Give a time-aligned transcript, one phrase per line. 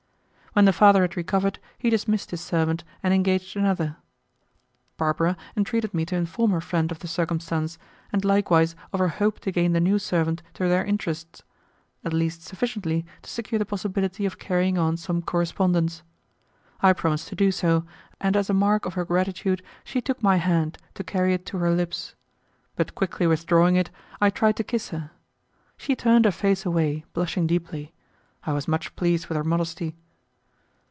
[0.53, 3.95] When the father had recovered he dismissed his servant and engaged another.
[4.97, 7.77] Barbara entreated me to inform her friend of the circumstance,
[8.11, 11.43] and likewise of her hope to gain the new servant to their interests,
[12.03, 16.03] at least sufficiently to secure the possibility of carrying on some correspondence.
[16.81, 17.85] I promised to do so,
[18.19, 21.59] and as a mark of her gratitude she took my hand to carry it to
[21.59, 22.13] her lips,
[22.75, 23.89] but quickly withdrawing it
[24.19, 25.11] I tried to kiss her;
[25.77, 27.93] she turned her face away, blushing deeply.
[28.43, 29.95] I was much pleased with her modesty.